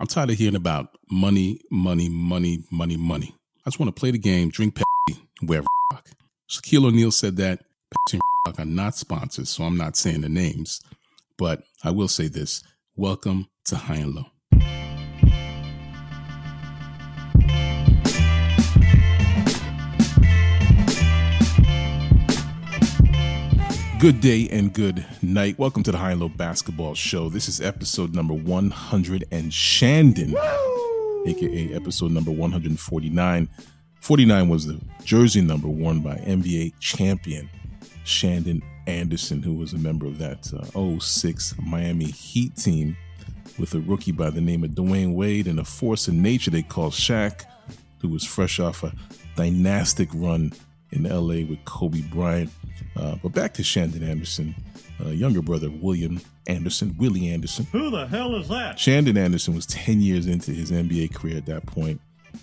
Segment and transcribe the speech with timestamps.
[0.00, 3.34] I'm tired of hearing about money, money, money, money, money.
[3.66, 6.12] I just want to play the game, drink Pepsi, wear Reebok.
[6.48, 10.28] Shaquille O'Neal said that Pepsi and Reebok are not sponsors, so I'm not saying the
[10.28, 10.80] names.
[11.36, 12.62] But I will say this
[12.94, 14.26] welcome to High and Low.
[23.98, 25.58] Good day and good night.
[25.58, 27.28] Welcome to the High and Low Basketball Show.
[27.28, 31.24] This is episode number 100 and Shandon, Woo!
[31.26, 33.48] aka episode number 149.
[34.00, 37.50] 49 was the jersey number worn by NBA champion
[38.04, 42.96] Shandon Anderson, who was a member of that uh, 06 Miami Heat team
[43.58, 46.62] with a rookie by the name of Dwyane Wade and a force of nature they
[46.62, 47.42] called Shaq,
[48.00, 48.92] who was fresh off a
[49.34, 50.52] dynastic run
[50.92, 52.50] in LA with Kobe Bryant.
[52.96, 54.54] Uh, but back to Shandon Anderson,
[55.04, 57.66] uh, younger brother William Anderson, Willie Anderson.
[57.72, 58.78] Who the hell is that?
[58.78, 62.00] Shandon Anderson was 10 years into his NBA career at that point,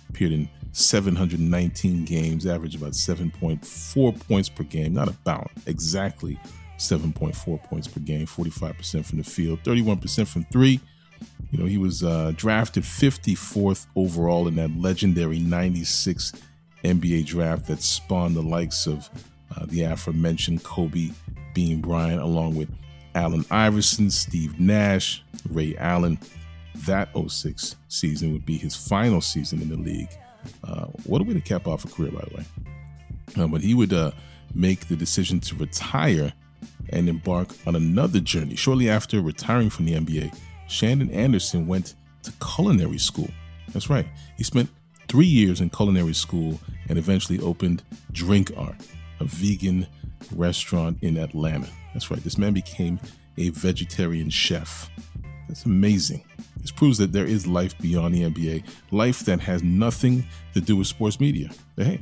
[0.08, 6.38] appeared in 719 games, averaged about 7.4 points per game, not about, exactly
[6.78, 10.80] 7.4 points per game, 45% from the field, 31% from three.
[11.50, 16.32] You know, he was uh, drafted 54th overall in that legendary 96
[16.84, 19.08] NBA draft that spawned the likes of
[19.54, 21.10] uh, the aforementioned Kobe
[21.54, 22.68] Bean Bryant, along with
[23.14, 26.18] Allen Iverson, Steve Nash, Ray Allen.
[26.86, 30.10] That 06 season would be his final season in the league.
[30.62, 32.44] Uh, what a way to cap off a career, by the way.
[33.38, 34.10] Uh, but he would uh,
[34.54, 36.32] make the decision to retire
[36.90, 38.56] and embark on another journey.
[38.56, 40.36] Shortly after retiring from the NBA,
[40.68, 43.28] Shandon Anderson went to culinary school.
[43.72, 44.06] That's right.
[44.36, 44.68] He spent
[45.08, 48.76] three years in culinary school and eventually opened Drink Art,
[49.20, 49.86] a vegan
[50.34, 51.68] restaurant in Atlanta.
[51.92, 52.98] That's right, this man became
[53.38, 54.90] a vegetarian chef.
[55.48, 56.24] That's amazing.
[56.58, 60.76] This proves that there is life beyond the NBA, life that has nothing to do
[60.76, 61.50] with sports media.
[61.76, 62.00] Hey,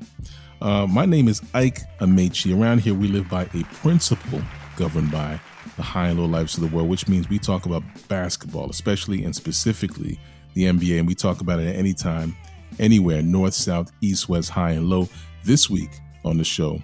[0.63, 2.59] uh, my name is Ike Amaechi.
[2.59, 4.41] Around here, we live by a principle
[4.77, 5.39] governed by
[5.77, 9.25] the high and low lives of the world, which means we talk about basketball, especially
[9.25, 10.19] and specifically
[10.55, 12.35] the NBA, and we talk about it at any time
[12.79, 15.09] anywhere north, south, east, west, high, and low.
[15.45, 15.91] This week
[16.25, 16.83] on the show,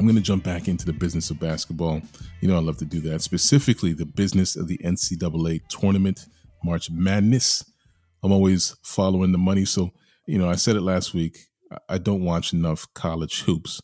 [0.00, 2.00] I'm going to jump back into the business of basketball.
[2.40, 6.24] You know, I love to do that, specifically the business of the NCAA tournament,
[6.64, 7.70] March Madness.
[8.22, 9.66] I'm always following the money.
[9.66, 9.90] So,
[10.26, 11.36] you know, I said it last week.
[11.86, 13.82] I don't watch enough college hoops,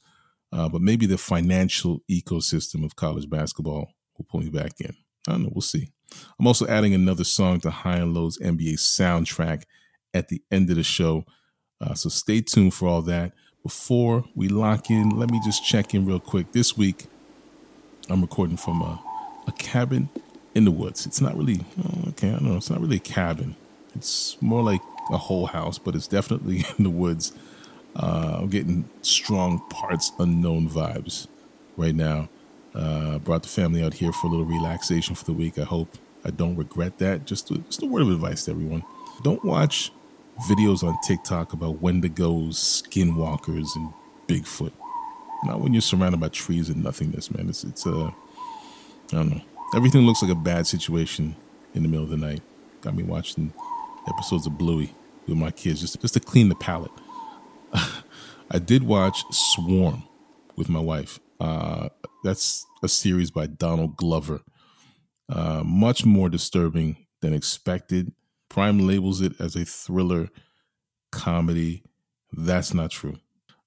[0.54, 4.96] uh, but maybe the financial ecosystem of college basketball will pull me back in.
[5.28, 5.52] I don't know.
[5.52, 5.92] We'll see.
[6.40, 9.64] I'm also adding another song to High and Low's NBA soundtrack
[10.14, 11.24] at the end of the show.
[11.78, 13.32] Uh, so stay tuned for all that.
[13.66, 16.52] Before we lock in, let me just check in real quick.
[16.52, 17.06] This week,
[18.08, 19.02] I'm recording from a,
[19.48, 20.08] a cabin
[20.54, 21.04] in the woods.
[21.04, 23.56] It's not really, oh, okay, I don't know, it's not really a cabin.
[23.96, 27.32] It's more like a whole house, but it's definitely in the woods.
[27.96, 31.26] Uh, I'm getting strong parts unknown vibes
[31.76, 32.28] right now.
[32.72, 35.58] Uh, brought the family out here for a little relaxation for the week.
[35.58, 37.24] I hope I don't regret that.
[37.24, 38.84] Just, just a word of advice to everyone:
[39.24, 39.90] don't watch
[40.48, 43.92] videos on TikTok about Wendigos, skinwalkers, and
[44.28, 44.72] Bigfoot.
[45.44, 47.48] Not when you're surrounded by trees and nothingness, man.
[47.48, 48.12] It's it's uh, I
[49.12, 49.40] don't know.
[49.74, 51.36] Everything looks like a bad situation
[51.74, 52.42] in the middle of the night.
[52.80, 53.52] Got me watching
[54.08, 54.94] episodes of Bluey
[55.26, 56.92] with my kids just just to clean the palate.
[58.50, 60.04] I did watch Swarm
[60.56, 61.18] with my wife.
[61.40, 61.88] Uh,
[62.24, 64.40] that's a series by Donald Glover.
[65.28, 68.12] Uh, much more disturbing than expected.
[68.56, 70.30] Prime labels it as a thriller
[71.12, 71.82] comedy.
[72.32, 73.18] That's not true.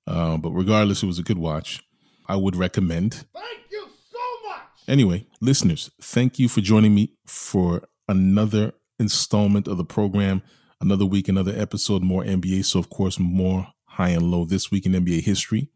[0.07, 1.83] Uh, but regardless, it was a good watch.
[2.27, 3.23] I would recommend.
[3.31, 4.61] Thank you so much.
[4.87, 10.41] Anyway, listeners, thank you for joining me for another installment of the program.
[10.81, 12.65] Another week, another episode, more NBA.
[12.65, 15.69] So, of course, more high and low this week in NBA history.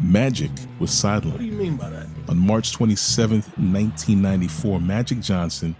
[0.00, 1.32] Magic was sidelined.
[1.32, 2.06] What do you mean by that?
[2.28, 5.74] On March 27th, 1994, Magic Johnson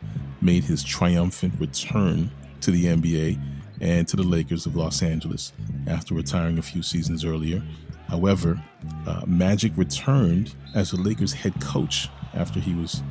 [0.44, 3.40] made his triumphant return to the NBA
[3.80, 5.52] and to the Lakers of Los Angeles
[5.86, 7.62] after retiring a few seasons earlier.
[8.08, 8.62] However,
[9.06, 13.02] uh, Magic returned as the Lakers head coach after he was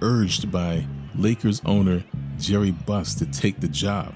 [0.00, 2.04] urged by Lakers owner
[2.38, 4.14] Jerry Buss to take the job.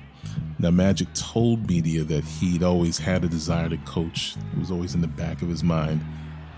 [0.59, 4.37] Now, Magic told media that he'd always had a desire to coach.
[4.53, 6.05] It was always in the back of his mind.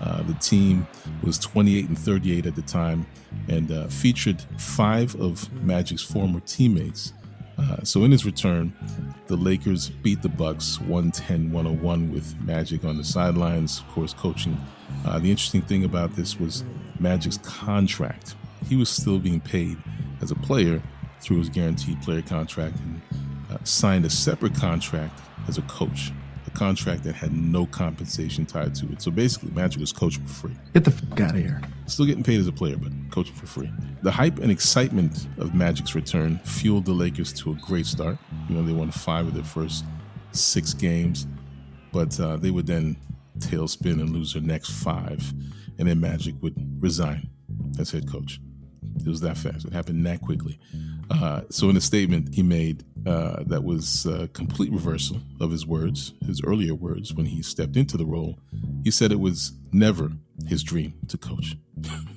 [0.01, 0.87] Uh, the team
[1.23, 3.07] was 28 and 38 at the time
[3.49, 7.13] and uh, featured five of Magic's former teammates.
[7.57, 8.73] Uh, so in his return,
[9.27, 14.61] the Lakers beat the Bucks 110-101 with Magic on the sidelines, of course, coaching.
[15.07, 16.65] Uh, the interesting thing about this was
[16.99, 18.35] Magic's contract.
[18.69, 19.77] He was still being paid
[20.21, 20.83] as a player
[21.21, 23.01] through his guaranteed player contract, and
[23.51, 26.13] uh, signed a separate contract as a coach,
[26.55, 29.03] contract that had no compensation tied to it.
[29.03, 30.57] So basically, Magic was coaching for free.
[30.73, 31.61] Get the fuck out of here.
[31.87, 33.71] Still getting paid as a player, but coaching for free.
[34.03, 38.17] The hype and excitement of Magic's return fueled the Lakers to a great start.
[38.49, 39.85] You know, they won five of their first
[40.33, 41.27] six games,
[41.93, 42.97] but uh, they would then
[43.39, 45.33] tailspin and lose their next five,
[45.79, 47.29] and then Magic would resign
[47.79, 48.41] as head coach.
[49.01, 49.67] It was that fast.
[49.67, 50.59] It happened that quickly.
[51.11, 55.67] Uh, so, in a statement he made uh, that was a complete reversal of his
[55.67, 58.39] words, his earlier words when he stepped into the role,
[58.83, 60.11] he said it was never
[60.49, 61.57] his dream to coach.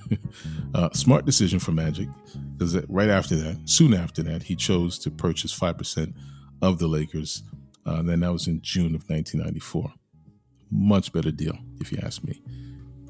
[0.73, 2.07] uh, smart decision for Magic,
[2.53, 6.13] because right after that, soon after that, he chose to purchase 5%
[6.61, 7.43] of the Lakers.
[7.85, 9.93] Uh, then that was in June of 1994.
[10.69, 12.41] Much better deal, if you ask me.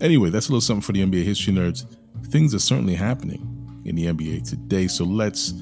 [0.02, 1.86] Anyway, that's a little something for the NBA history nerds.
[2.28, 4.88] Things are certainly happening in the NBA today.
[4.88, 5.54] So let's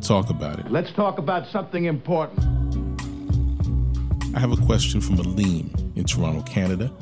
[0.00, 0.70] talk about it.
[0.70, 2.40] Let's talk about something important.
[4.34, 6.92] I have a question from Aleem in Toronto, Canada.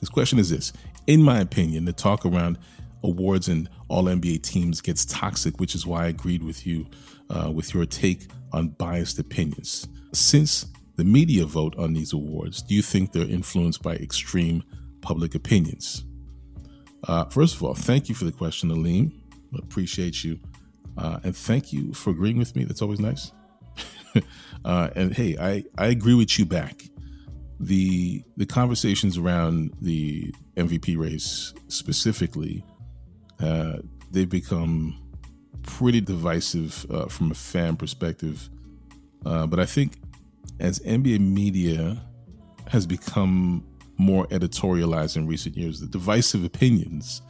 [0.00, 0.72] His question is this
[1.06, 2.58] In my opinion, the talk around
[3.02, 6.86] awards and all NBA teams gets toxic, which is why I agreed with you
[7.30, 9.88] uh, with your take on biased opinions.
[10.12, 10.66] Since
[10.96, 14.62] the media vote on these awards, do you think they're influenced by extreme
[15.00, 16.04] public opinions?
[17.08, 19.12] Uh, first of all, thank you for the question, Aleem.
[19.56, 20.38] Appreciate you.
[20.96, 22.64] Uh, and thank you for agreeing with me.
[22.64, 23.32] That's always nice.
[24.64, 26.82] uh, and hey, I, I agree with you back.
[27.58, 32.64] The the conversations around the MVP race specifically,
[33.38, 33.78] uh,
[34.10, 34.98] they've become
[35.62, 38.48] pretty divisive uh, from a fan perspective.
[39.26, 39.98] Uh, but I think
[40.58, 42.02] as NBA media
[42.68, 43.66] has become
[43.98, 47.22] more editorialized in recent years, the divisive opinions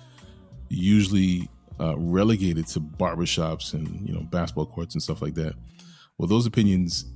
[0.68, 1.48] usually
[1.80, 5.54] uh, relegated to barbershops and you know basketball courts and stuff like that.
[6.18, 7.06] Well, those opinions,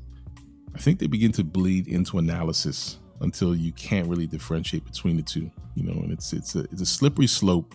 [0.75, 5.23] I think they begin to bleed into analysis until you can't really differentiate between the
[5.23, 5.51] two.
[5.75, 7.75] You know, and it's it's a it's a slippery slope,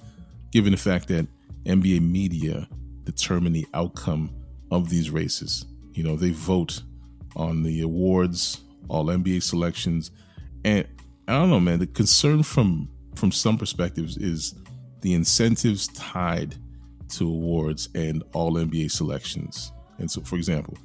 [0.51, 1.27] given the fact that
[1.65, 2.67] NBA media
[3.03, 4.31] determine the outcome
[4.71, 5.65] of these races.
[5.93, 6.81] You know, they vote
[7.35, 10.11] on the awards, all NBA selections,
[10.65, 10.87] and
[11.27, 11.79] I don't know, man.
[11.79, 14.55] The concern from from some perspectives is
[15.01, 16.55] the incentives tied
[17.09, 19.71] to awards and all NBA selections.
[19.97, 20.77] And so, for example,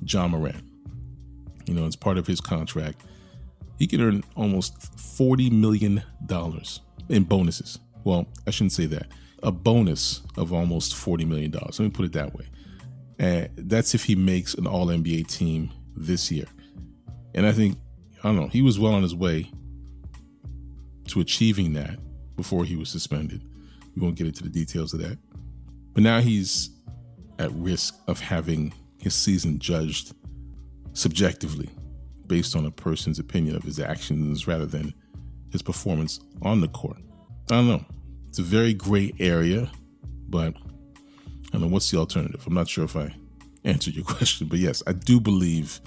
[0.00, 0.64] Ja Morant,
[1.66, 3.02] you know, as part of his contract,
[3.78, 6.02] he can earn almost $40 million
[7.08, 7.78] in bonuses.
[8.04, 9.08] Well, I shouldn't say that.
[9.42, 11.50] A bonus of almost $40 million.
[11.52, 12.46] Let me put it that way.
[13.18, 16.46] And that's if he makes an all NBA team this year.
[17.34, 17.76] And I think,
[18.22, 19.50] I don't know, he was well on his way
[21.08, 21.98] to achieving that
[22.36, 23.42] before he was suspended.
[23.94, 25.18] We won't get into the details of that.
[25.96, 26.68] But now he's
[27.38, 30.14] at risk of having his season judged
[30.92, 31.70] subjectively
[32.26, 34.92] based on a person's opinion of his actions rather than
[35.52, 36.98] his performance on the court.
[37.50, 37.84] I don't know.
[38.28, 39.70] It's a very gray area,
[40.28, 42.46] but I don't know what's the alternative.
[42.46, 43.14] I'm not sure if I
[43.64, 45.80] answered your question, but yes, I do believe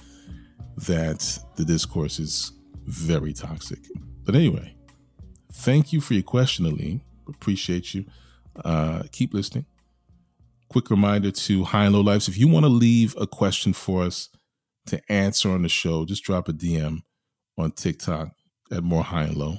[0.88, 2.52] that the discourse is
[2.88, 3.82] very toxic.
[4.26, 4.74] But anyway,
[5.54, 7.02] thank you for your question, Aline.
[7.28, 8.06] Appreciate you.
[8.66, 9.68] Uh, keep listening
[10.70, 14.04] quick reminder to High and Low Lives if you want to leave a question for
[14.04, 14.30] us
[14.86, 17.02] to answer on the show, just drop a DM
[17.58, 18.30] on TikTok
[18.72, 19.58] at More High and Low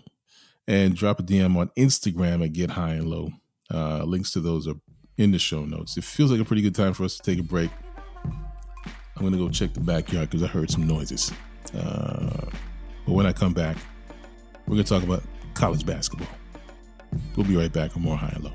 [0.67, 3.31] and drop a DM on Instagram at Get High and Low.
[3.73, 4.75] Uh, links to those are
[5.19, 5.97] in the show notes.
[5.97, 7.71] It feels like a pretty good time for us to take a break.
[8.25, 11.33] I'm going to go check the backyard because I heard some noises.
[11.77, 12.47] Uh,
[13.07, 13.77] but when I come back,
[14.67, 15.23] we're going to talk about
[15.55, 16.29] college basketball.
[17.37, 18.55] We'll be right back on More High and Low.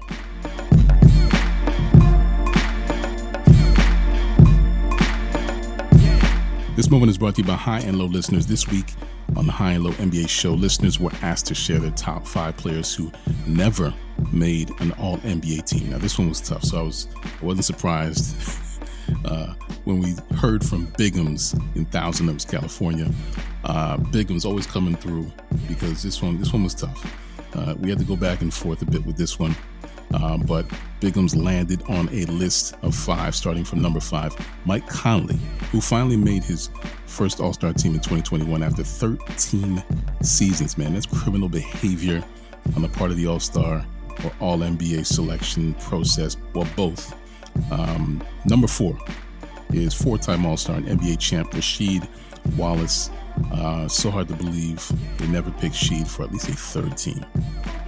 [6.75, 8.45] This moment is brought to you by High and Low listeners.
[8.45, 8.95] This week
[9.37, 12.57] on the High and Low NBA show, listeners were asked to share their top five
[12.57, 13.13] players who
[13.47, 13.93] never
[14.33, 15.91] made an All NBA team.
[15.91, 18.59] Now, this one was tough, so I was I wasn't surprised
[19.25, 19.53] uh,
[19.85, 23.09] when we heard from Bigums in Thousand Oaks, California.
[23.63, 25.31] Uh, Bigums always coming through
[25.69, 27.09] because this one this one was tough.
[27.55, 29.55] Uh, we had to go back and forth a bit with this one.
[30.13, 30.67] Uh, but
[31.01, 34.35] Bigums landed on a list of five, starting from number five.
[34.65, 35.37] Mike Conley,
[35.71, 36.69] who finally made his
[37.05, 39.83] first All Star team in 2021 after 13
[40.21, 40.93] seasons, man.
[40.93, 42.23] That's criminal behavior
[42.75, 43.85] on the part of the All Star
[44.23, 47.13] or All NBA selection process, or both.
[47.71, 48.97] Um, number four
[49.71, 52.07] is four time All Star and NBA champ Rasheed
[52.57, 53.09] Wallace.
[53.51, 57.25] Uh, so hard to believe they never picked Sheed for at least a third team.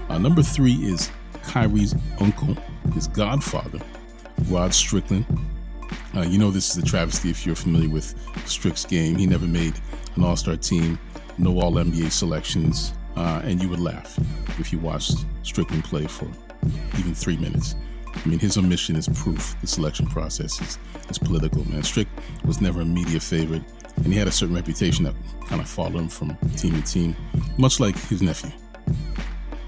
[0.09, 1.09] Uh, number three is
[1.47, 2.55] Kyrie's uncle,
[2.93, 3.79] his godfather,
[4.49, 5.25] Rod Strickland.
[6.15, 9.15] Uh, you know this is a travesty if you're familiar with Strick's game.
[9.15, 9.73] He never made
[10.15, 10.99] an All Star team,
[11.37, 14.19] no All NBA selections, uh, and you would laugh
[14.59, 16.27] if you watched Strickland play for
[16.97, 17.75] even three minutes.
[18.13, 20.77] I mean, his omission is proof the selection process is,
[21.09, 21.83] is political, man.
[21.83, 22.07] Strick
[22.45, 23.63] was never a media favorite,
[23.97, 25.15] and he had a certain reputation that
[25.47, 27.15] kind of followed him from team to team,
[27.57, 28.51] much like his nephew.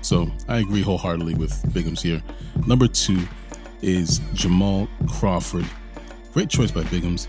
[0.10, 2.20] So I agree wholeheartedly with Bigums here.
[2.66, 3.28] Number two
[3.84, 5.68] is Jamal Crawford.
[6.34, 7.28] Great choice by Bigums.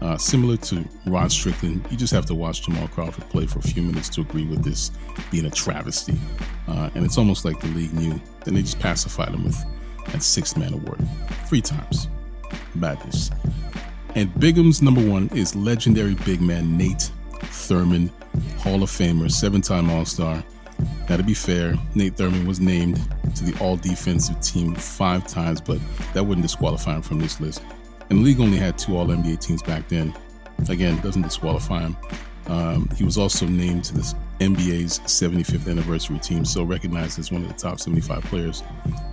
[0.00, 3.62] Uh, similar to Rod Strickland, you just have to watch Jamal Crawford play for a
[3.62, 4.92] few minutes to agree with this
[5.32, 6.16] being a travesty.
[6.68, 8.20] Uh, and it's almost like the league knew.
[8.44, 9.58] Then they just pacified him with
[10.12, 11.00] that sixth man award
[11.48, 12.06] three times.
[12.76, 13.32] Madness.
[14.14, 17.10] And Bigum's number one is legendary big man Nate
[17.40, 18.12] Thurmond,
[18.58, 20.44] Hall of Famer, seven time All Star.
[21.10, 23.00] Now, to be fair, Nate Thurmond was named
[23.34, 25.80] to the all defensive team five times, but
[26.14, 27.64] that wouldn't disqualify him from this list.
[28.10, 30.14] And the league only had two All NBA teams back then.
[30.68, 31.96] Again, doesn't disqualify him.
[32.46, 37.42] Um, he was also named to the NBA's 75th anniversary team, so recognized as one
[37.42, 38.62] of the top 75 players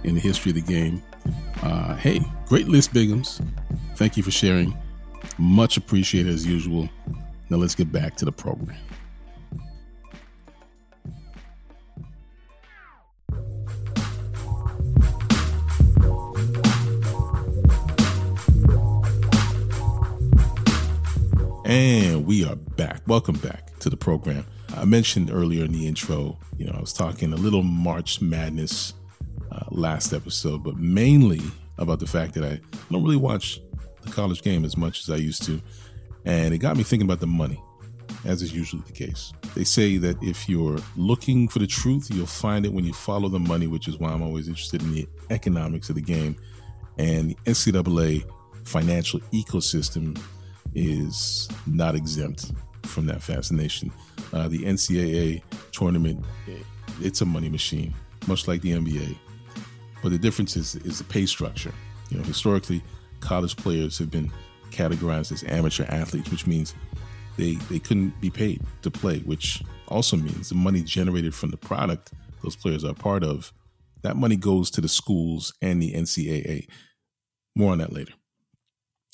[0.04, 1.01] in the history of the game.
[1.63, 3.44] Uh, hey, great list, Bigums.
[3.96, 4.77] Thank you for sharing.
[5.39, 6.89] Much appreciated as usual.
[7.50, 8.77] Now let's get back to the program.
[21.68, 23.02] And we are back.
[23.08, 24.46] Welcome back to the program.
[24.78, 28.94] I mentioned earlier in the intro, you know, I was talking a little March Madness
[29.52, 31.42] uh, last episode, but mainly
[31.78, 33.60] about the fact that I don't really watch
[34.02, 35.62] the college game as much as I used to.
[36.24, 37.62] And it got me thinking about the money,
[38.24, 39.34] as is usually the case.
[39.54, 43.28] They say that if you're looking for the truth, you'll find it when you follow
[43.28, 46.38] the money, which is why I'm always interested in the economics of the game.
[46.98, 48.24] And the NCAA
[48.64, 50.18] financial ecosystem
[50.76, 52.52] is not exempt
[52.84, 53.92] from that fascination.
[54.34, 56.24] Uh, the NCAA tournament,
[57.02, 57.94] it's a money machine,
[58.28, 59.18] much like the NBA.
[60.04, 61.74] But the difference is, is the pay structure.
[62.10, 62.84] You know, historically,
[63.20, 64.32] college players have been
[64.72, 66.76] categorized as amateur athletes, which means
[67.38, 71.58] they they couldn't be paid to play, which also means the money generated from the
[71.58, 72.12] product
[72.44, 73.52] those players are part of,
[74.04, 76.68] that money goes to the schools and the NCAA.
[77.56, 78.14] More on that later.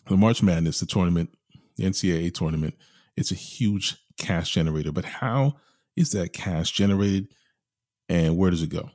[0.07, 1.29] The March Madness, the tournament
[1.75, 2.75] the NCAA tournament,
[3.15, 4.91] it's a huge cash generator.
[4.91, 5.55] But how
[5.95, 7.27] is that cash generated
[8.09, 8.89] and where does it go?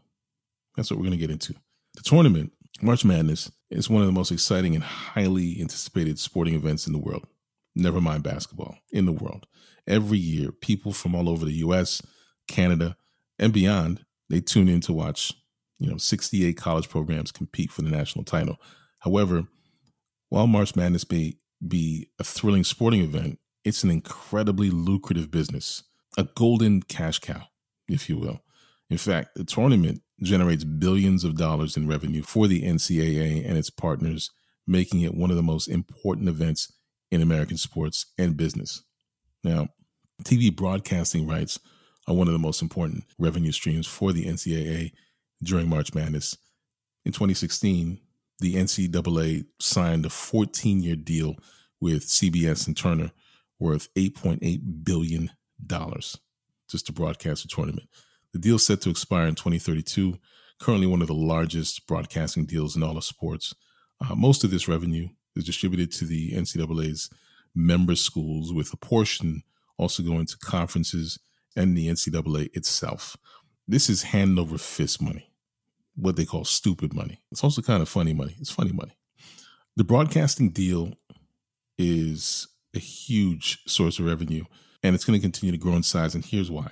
[0.76, 1.54] That's what we're going to get into.
[1.94, 6.86] The tournament, March Madness, is one of the most exciting and highly anticipated sporting events
[6.86, 7.26] in the world.
[7.74, 9.46] Never mind basketball, in the world.
[9.86, 12.02] Every year, people from all over the US,
[12.46, 12.96] Canada,
[13.38, 15.32] and beyond, they tune in to watch,
[15.78, 18.56] you know, 68 college programs compete for the national title.
[19.00, 19.44] However,
[20.28, 21.36] while March Madness may
[21.66, 25.82] be a thrilling sporting event, it's an incredibly lucrative business,
[26.16, 27.42] a golden cash cow,
[27.88, 28.40] if you will.
[28.90, 33.70] In fact, the tournament generates billions of dollars in revenue for the NCAA and its
[33.70, 34.30] partners,
[34.66, 36.72] making it one of the most important events
[37.10, 38.82] in American sports and business.
[39.44, 39.68] Now,
[40.24, 41.58] TV broadcasting rights
[42.06, 44.92] are one of the most important revenue streams for the NCAA
[45.42, 46.36] during March Madness.
[47.04, 48.00] In 2016,
[48.40, 51.36] the NCAA signed a 14 year deal
[51.80, 53.10] with CBS and Turner
[53.58, 55.30] worth $8.8 billion
[56.70, 57.88] just to broadcast the tournament.
[58.32, 60.18] The deal is set to expire in 2032,
[60.60, 63.54] currently one of the largest broadcasting deals in all of sports.
[64.00, 67.10] Uh, most of this revenue is distributed to the NCAA's
[67.54, 69.42] member schools, with a portion
[69.76, 71.18] also going to conferences
[71.56, 73.16] and the NCAA itself.
[73.66, 75.27] This is hand over fist money
[75.98, 77.20] what they call stupid money.
[77.32, 78.36] It's also kind of funny money.
[78.38, 78.96] It's funny money.
[79.76, 80.94] The broadcasting deal
[81.76, 84.44] is a huge source of revenue
[84.82, 86.14] and it's going to continue to grow in size.
[86.14, 86.70] And here's why.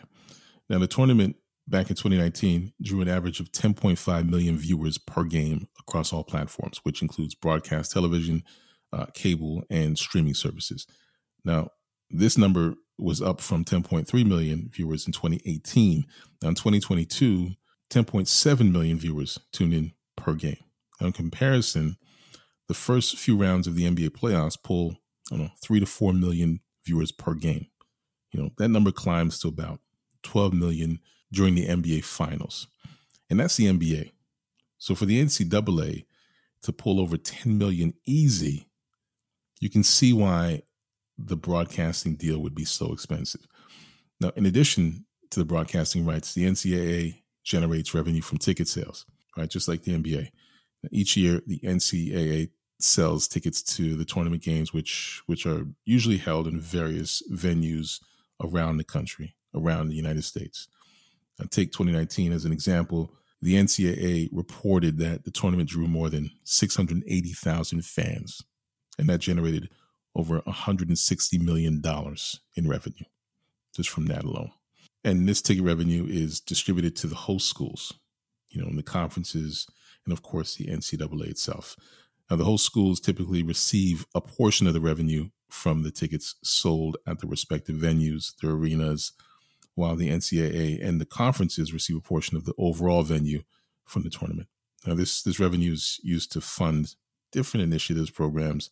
[0.68, 5.68] Now, the tournament back in 2019 drew an average of 10.5 million viewers per game
[5.80, 8.44] across all platforms, which includes broadcast television,
[8.92, 10.86] uh, cable, and streaming services.
[11.44, 11.70] Now,
[12.10, 16.04] this number was up from 10.3 million viewers in 2018.
[16.42, 17.50] Now, in 2022,
[17.90, 20.58] 10.7 million viewers tuned in per game.
[21.00, 21.96] Now, in comparison,
[22.68, 24.96] the first few rounds of the NBA playoffs pull,
[25.32, 27.66] I know, three to four million viewers per game.
[28.32, 29.80] You know, that number climbs to about
[30.22, 31.00] 12 million
[31.32, 32.66] during the NBA finals.
[33.30, 34.12] And that's the NBA.
[34.78, 36.04] So for the NCAA
[36.62, 38.68] to pull over 10 million easy,
[39.60, 40.62] you can see why
[41.18, 43.46] the broadcasting deal would be so expensive.
[44.20, 49.48] Now, in addition to the broadcasting rights, the NCAA generates revenue from ticket sales, right?
[49.48, 50.30] Just like the NBA.
[50.90, 56.46] Each year, the NCAA sells tickets to the tournament games, which which are usually held
[56.46, 58.00] in various venues
[58.42, 60.68] around the country, around the United States.
[61.40, 63.14] I'll take 2019 as an example.
[63.40, 68.42] The NCAA reported that the tournament drew more than 680,000 fans,
[68.98, 69.68] and that generated
[70.14, 73.04] over 160 million dollars in revenue
[73.74, 74.50] just from that alone.
[75.06, 77.94] And this ticket revenue is distributed to the host schools,
[78.50, 79.68] you know, in the conferences,
[80.04, 81.76] and of course the NCAA itself.
[82.28, 86.96] Now, the host schools typically receive a portion of the revenue from the tickets sold
[87.06, 89.12] at the respective venues, their arenas,
[89.76, 93.44] while the NCAA and the conferences receive a portion of the overall venue
[93.84, 94.48] from the tournament.
[94.84, 96.96] Now, this this revenue is used to fund
[97.30, 98.70] different initiatives, programs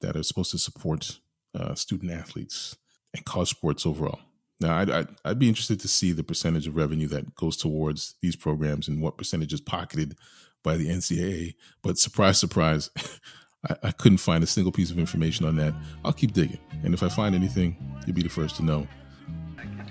[0.00, 1.18] that are supposed to support
[1.58, 2.76] uh, student athletes
[3.12, 4.20] and college sports overall.
[4.60, 8.14] Now, I'd, I'd, I'd, be interested to see the percentage of revenue that goes towards
[8.22, 10.16] these programs and what percentage is pocketed
[10.62, 11.54] by the NCAA.
[11.82, 12.90] But surprise, surprise,
[13.68, 15.74] I, I couldn't find a single piece of information on that.
[16.04, 16.60] I'll keep digging.
[16.84, 18.86] And if I find anything, you'll be the first to know.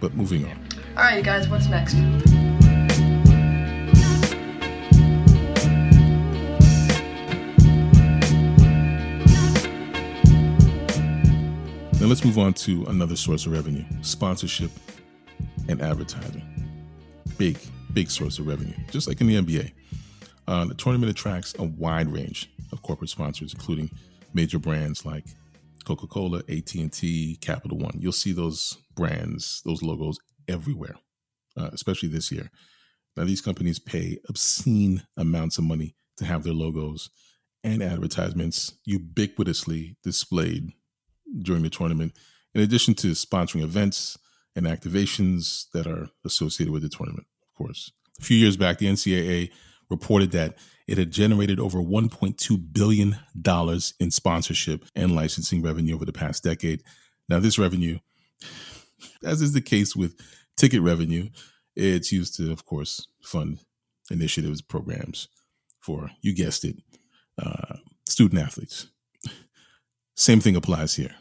[0.02, 0.68] But moving on.
[0.98, 1.96] All right, you guys, what's next?
[12.06, 14.70] Now let's move on to another source of revenue sponsorship
[15.68, 16.44] and advertising.
[17.40, 17.58] Big,
[17.94, 19.72] big source of revenue, just like in the NBA.
[20.48, 23.90] Uh, the tournament attracts a wide range of corporate sponsors, including
[24.36, 25.26] major brands like
[25.84, 27.98] Coca-Cola, AT&T, Capital One.
[27.98, 30.98] You'll see those brands, those logos everywhere,
[31.58, 32.52] uh, especially this year.
[33.18, 37.10] Now, these companies pay obscene amounts of money to have their logos
[37.64, 40.72] and advertisements ubiquitously displayed
[41.42, 42.13] during the tournament,
[42.54, 44.18] in addition to sponsoring events
[44.56, 47.92] and activations that are associated with the tournament, of course.
[48.20, 49.51] A few years back, the NCAA
[49.89, 53.18] reported that it had generated over $1.2 billion
[54.00, 56.84] in sponsorship and licensing revenue over the past decade.
[57.27, 58.00] Now, this revenue,
[59.24, 60.15] as is the case with
[60.58, 61.30] ticket revenue,
[61.75, 63.60] it's used to, of course, fund
[64.10, 65.27] initiatives, programs
[65.81, 66.77] for, you guessed it,
[67.42, 67.75] uh,
[68.07, 68.88] student athletes.
[70.16, 71.16] Same thing applies here.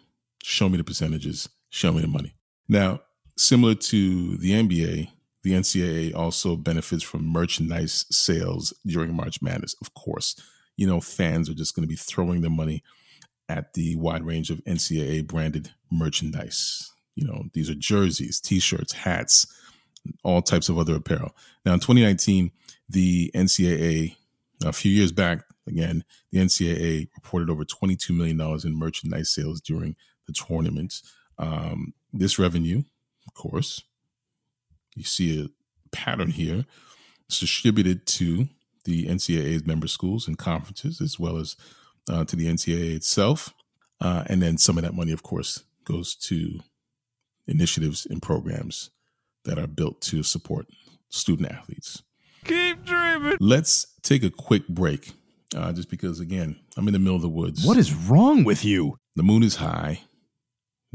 [0.47, 2.35] Show me the percentages, show me the money.
[2.69, 3.01] Now,
[3.35, 5.09] similar to the NBA,
[5.43, 10.37] the NCAA also benefits from merchandise sales during March Madness, of course.
[10.77, 12.83] You know, fans are just going to be throwing their money
[13.49, 16.93] at the wide range of NCAA branded merchandise.
[17.15, 19.47] You know, these are jerseys, t shirts, hats,
[20.25, 21.35] all types of other apparel.
[21.65, 22.51] Now, in 2019,
[22.91, 24.15] the NCAA,
[24.63, 29.97] a few years back, again, the NCAA reported over $22 million in merchandise sales during
[30.27, 31.01] the tournament.
[31.39, 32.83] Um, this revenue,
[33.27, 33.83] of course,
[34.95, 35.49] you see a
[35.95, 36.65] pattern here.
[37.27, 38.49] It's distributed to
[38.85, 41.57] the NCAA's member schools and conferences, as well as
[42.09, 43.55] uh, to the NCAA itself.
[44.01, 46.61] Uh, and then some of that money, of course, goes to
[47.47, 48.91] initiatives and programs
[49.45, 50.67] that are built to support
[51.09, 52.03] student athletes.
[52.45, 53.37] Keep dreaming.
[53.41, 55.13] Let's take a quick break,
[55.57, 57.65] uh, just because, again, I'm in the middle of the woods.
[57.65, 58.99] What is wrong with you?
[59.17, 60.01] The moon is high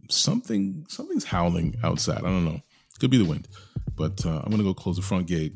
[0.10, 2.20] something something's howling outside.
[2.20, 2.62] I don't know.
[3.00, 3.48] Could be the wind.
[3.96, 5.54] But uh, I'm gonna go close the front gate.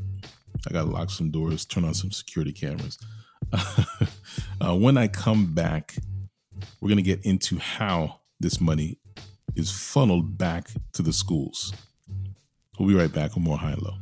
[0.68, 2.98] I gotta lock some doors, turn on some security cameras.
[4.62, 5.96] uh, when I come back,
[6.80, 9.00] we're gonna get into how this money
[9.56, 11.74] is funneled back to the schools.
[12.80, 13.98] We'll be right back with more high and low.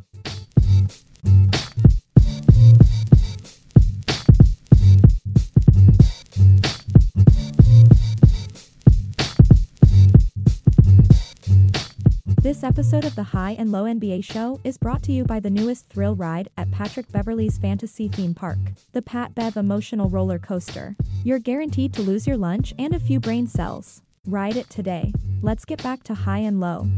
[12.52, 15.50] This episode of the High and Low NBA Show is brought to you by the
[15.50, 18.58] newest thrill ride at Patrick Beverley's Fantasy Theme Park,
[18.92, 20.98] the Pat Bev Emotional Roller Coaster.
[21.24, 24.02] You're guaranteed to lose your lunch and a few brain cells.
[24.28, 25.14] Ride it today.
[25.42, 26.90] Let's get back to High and Low.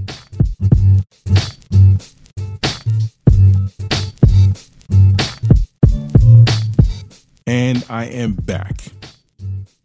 [7.46, 8.86] And I am back.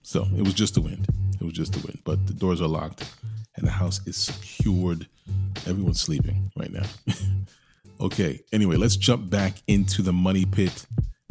[0.01, 1.07] So it was just the wind.
[1.39, 3.05] It was just the wind, but the doors are locked
[3.55, 5.09] and the house is secured
[5.67, 6.87] Everyone's sleeping right now.
[8.01, 8.41] okay.
[8.53, 10.87] Anyway, let's jump back into the money pit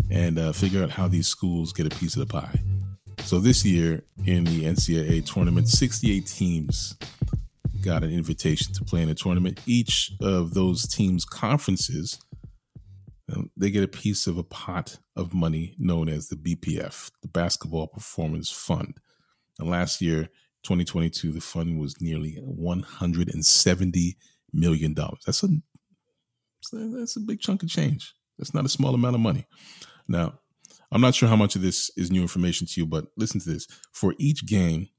[0.10, 2.60] and uh, figure out how these schools get a piece of the pie.
[3.24, 6.96] So this year in the NCAA tournament, 68 teams
[7.82, 9.62] got an invitation to play in a tournament.
[9.66, 12.20] Each of those teams' conferences,
[13.34, 17.28] um, they get a piece of a pot of money known as the BPF, the
[17.28, 18.96] Basketball Performance Fund.
[19.60, 20.30] And last year,
[20.64, 24.18] 2022, the fund was nearly 170
[24.54, 25.20] million dollars.
[25.26, 25.48] That's a
[26.72, 28.14] that's a big chunk of change.
[28.38, 29.46] That's not a small amount of money.
[30.08, 30.40] Now,
[30.92, 33.50] I'm not sure how much of this is new information to you, but listen to
[33.50, 33.68] this.
[33.94, 34.90] For each game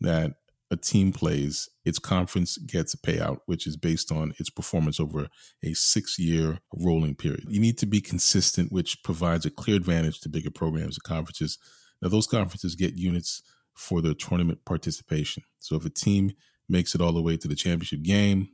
[0.00, 0.34] that
[0.70, 5.28] a team plays, its conference gets a payout, which is based on its performance over
[5.64, 7.44] a six year rolling period.
[7.48, 11.58] You need to be consistent, which provides a clear advantage to bigger programs and conferences.
[12.02, 13.42] Now, those conferences get units
[13.78, 15.44] for their tournament participation.
[15.58, 16.32] So if a team
[16.68, 18.48] makes it all the way to the championship game,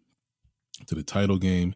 [0.86, 1.74] to the title game,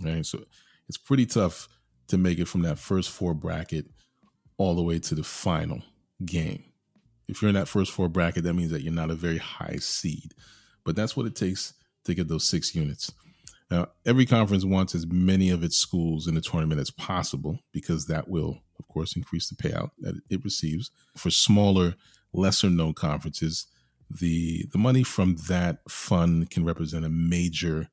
[0.01, 0.25] Right?
[0.25, 0.43] So
[0.87, 1.67] it's pretty tough
[2.07, 3.85] to make it from that first four bracket
[4.57, 5.81] all the way to the final
[6.23, 6.63] game.
[7.27, 9.77] If you're in that first four bracket, that means that you're not a very high
[9.77, 10.33] seed.
[10.83, 11.73] But that's what it takes
[12.05, 13.11] to get those six units.
[13.71, 18.07] Now, every conference wants as many of its schools in the tournament as possible because
[18.07, 20.91] that will, of course, increase the payout that it receives.
[21.17, 21.95] For smaller,
[22.33, 23.67] lesser known conferences,
[24.09, 27.89] the the money from that fund can represent a major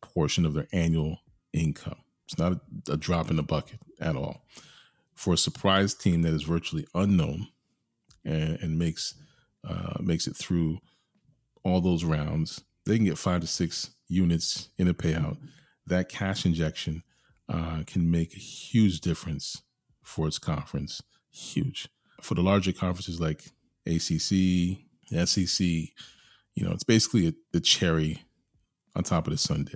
[0.00, 1.18] portion of their annual
[1.52, 1.98] income.
[2.26, 4.44] It's not a, a drop in the bucket at all.
[5.14, 7.48] For a surprise team that is virtually unknown
[8.24, 9.14] and, and makes
[9.68, 10.78] uh, makes it through
[11.62, 15.38] all those rounds, they can get five to six units in a payout.
[15.86, 17.02] That cash injection
[17.48, 19.62] uh, can make a huge difference
[20.02, 21.02] for its conference.
[21.30, 21.88] Huge.
[22.20, 23.50] For the larger conferences like
[23.86, 24.78] ACC,
[25.26, 25.66] SEC,
[26.54, 28.22] you know, it's basically a, the cherry
[28.94, 29.72] on top of the sundae.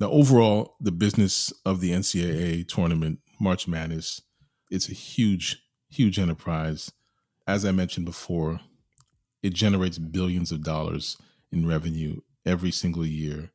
[0.00, 4.22] Now, overall, the business of the NCAA tournament, March Madness,
[4.70, 6.92] it's a huge, huge enterprise.
[7.46, 8.60] As I mentioned before,
[9.42, 11.16] it generates billions of dollars
[11.50, 13.50] in revenue every single year.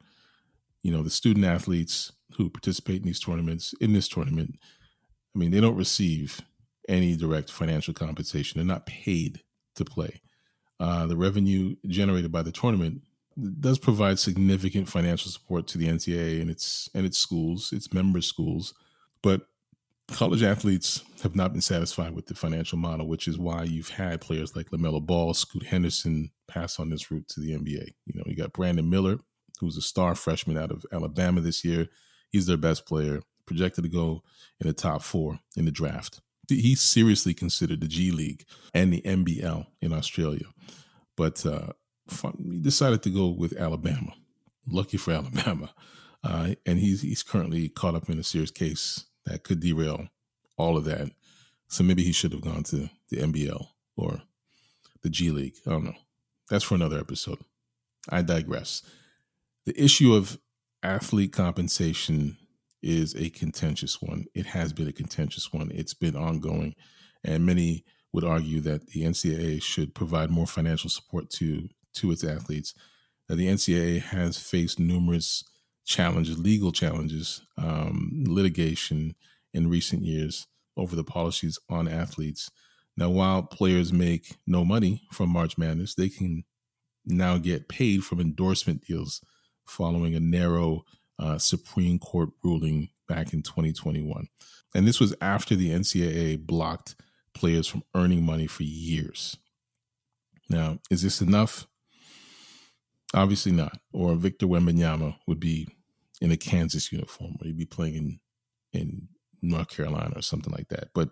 [0.84, 4.56] You know, the student athletes who participate in these tournaments, in this tournament,
[5.36, 6.42] I mean, they don't receive
[6.88, 8.60] any direct financial compensation.
[8.60, 9.42] They're not paid
[9.76, 10.22] to play.
[10.80, 13.02] Uh, the revenue generated by the tournament
[13.60, 18.22] does provide significant financial support to the NCAA and its and its schools, its member
[18.22, 18.74] schools,
[19.22, 19.48] but
[20.12, 24.22] college athletes have not been satisfied with the financial model, which is why you've had
[24.22, 27.88] players like LaMelo Ball, Scoot Henderson pass on this route to the NBA.
[28.06, 29.18] You know, you got Brandon Miller,
[29.60, 31.88] who's a star freshman out of Alabama this year.
[32.30, 34.24] He's their best player, projected to go
[34.60, 36.22] in the top four in the draft.
[36.50, 40.46] He's seriously considered the G League and the NBL in Australia.
[41.16, 41.74] But uh,
[42.38, 44.14] he decided to go with Alabama.
[44.68, 45.74] Lucky for Alabama.
[46.24, 50.08] Uh, and he's he's currently caught up in a serious case that could derail
[50.58, 51.10] all of that.
[51.68, 54.22] So maybe he should have gone to the NBL or
[55.02, 55.56] the G League.
[55.66, 55.96] I don't know.
[56.50, 57.40] That's for another episode.
[58.10, 58.84] I digress.
[59.66, 60.40] The issue of
[60.82, 62.38] athlete compensation
[62.82, 64.26] is a contentious one.
[64.36, 65.72] It has been a contentious one.
[65.74, 66.76] It's been ongoing,
[67.24, 72.24] and many would argue that the NCAA should provide more financial support to to its
[72.24, 72.74] athletes.
[73.30, 75.44] Now, the NCAA has faced numerous
[75.86, 79.16] challenges, legal challenges, um, litigation
[79.54, 82.50] in recent years over the policies on athletes.
[82.98, 86.44] Now, while players make no money from March Madness, they can
[87.06, 89.22] now get paid from endorsement deals
[89.66, 90.84] following a narrow
[91.20, 94.28] uh, Supreme Court ruling back in 2021.
[94.76, 96.96] And this was after the NCAA blocked
[97.34, 99.38] players from earning money for years.
[100.50, 101.68] Now, is this enough?
[103.14, 103.80] Obviously not.
[103.92, 105.68] Or Victor Wembanyama would be
[106.22, 108.20] in a Kansas uniform, or he'd be playing in
[108.74, 109.08] in
[109.42, 110.90] North Carolina or something like that.
[110.96, 111.10] But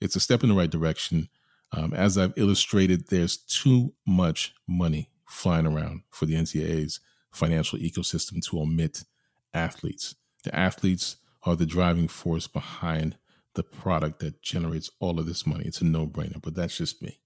[0.00, 1.28] it's a step in the right direction.
[1.72, 7.00] Um, as I've illustrated, there's too much money flying around for the NCAA's
[7.30, 9.04] financial ecosystem to omit
[9.54, 10.14] athletes.
[10.44, 13.16] The athletes are the driving force behind
[13.54, 15.64] the product that generates all of this money.
[15.64, 17.18] It's a no brainer, but that's just me.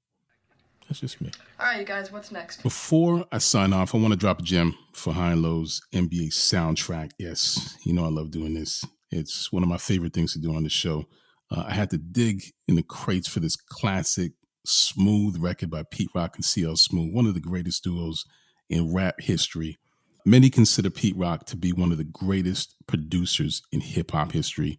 [0.89, 1.31] That's just me.
[1.59, 2.63] All right, you guys, what's next?
[2.63, 6.29] Before I sign off, I want to drop a gem for High and Low's NBA
[6.29, 7.13] soundtrack.
[7.19, 8.85] Yes, you know I love doing this.
[9.11, 11.07] It's one of my favorite things to do on the show.
[11.51, 14.33] Uh, I had to dig in the crates for this classic
[14.67, 18.25] smooth record by Pete Rock and CL Smooth, one of the greatest duos
[18.69, 19.79] in rap history.
[20.27, 24.79] Many consider Pete Rock to be one of the greatest producers in hip hop history.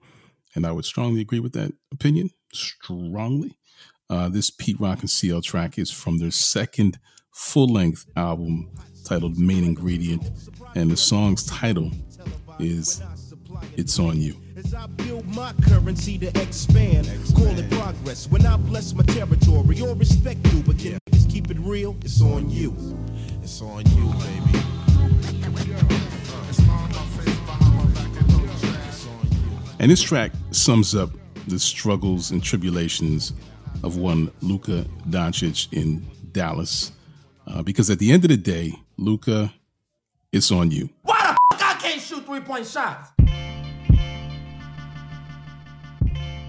[0.55, 2.31] And I would strongly agree with that opinion.
[2.51, 3.57] Strongly.
[4.09, 6.97] Uh, this Pete Rock and CL track is from their second
[7.31, 8.71] full length album
[9.03, 10.31] titled Main Ingredient.
[10.73, 11.91] And the song's title
[12.57, 13.03] is
[13.77, 14.41] it's on you.
[14.55, 18.27] As I build my currency to expand, call it progress.
[18.27, 21.95] When I bless my territory, all respect due, but can niggas keep it real?
[22.01, 22.73] It's on you.
[23.43, 24.84] It's on you, baby.
[29.85, 31.11] And this track sums up
[31.47, 33.33] the struggles and tribulations
[33.83, 36.91] of one Luka Doncic in Dallas.
[37.45, 39.53] Uh, because at the end of the day, Luka,
[40.31, 40.89] it's on you.
[41.03, 43.11] Why the fuck I can't shoot three point shots?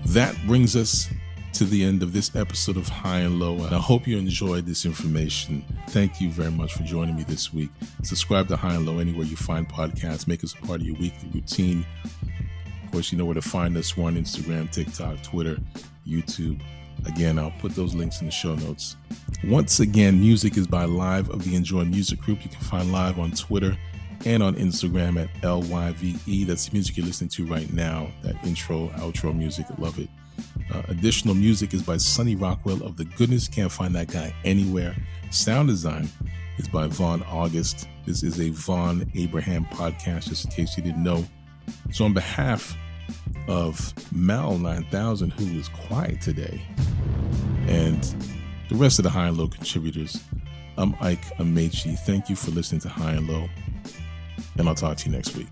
[0.07, 1.09] That brings us
[1.57, 3.55] to the end of this episode of High and Low.
[3.55, 5.65] And I hope you enjoyed this information.
[5.89, 7.71] Thank you very much for joining me this week.
[8.03, 10.29] Subscribe to High and Low anywhere you find podcasts.
[10.29, 11.87] Make us a part of your weekly routine.
[12.85, 13.97] Of course, you know where to find us.
[13.97, 15.57] We're on Instagram, TikTok, Twitter,
[16.07, 16.61] YouTube.
[17.07, 18.97] Again, I'll put those links in the show notes.
[19.43, 22.45] Once again, music is by Lyve of the Enjoy Music Group.
[22.45, 23.79] You can find Lyve on Twitter
[24.27, 26.47] and on Instagram at LYVE.
[26.47, 28.09] That's the music you're listening to right now.
[28.21, 29.67] That intro, outro music.
[29.79, 30.11] Love it.
[30.73, 33.49] Uh, additional music is by Sonny Rocwell of The Goodness.
[33.49, 34.95] Can't find that guy anywhere.
[35.31, 36.09] Sound design
[36.59, 37.89] is by Vonn August.
[38.05, 41.25] This is a Vonn Abrahamm podcast, just in case you didn't know.
[41.93, 42.77] So, on behalf
[43.49, 46.61] of Mal 9000, who is quiet today,
[47.69, 48.03] and
[48.69, 50.23] the rest of the High and Low contributors,
[50.79, 51.99] I'm Ike Amaechi.
[52.01, 53.49] Thank you for listening to High and Low,
[54.59, 55.49] and I'll talk to you next week.